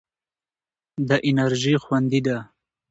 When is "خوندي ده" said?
1.83-2.37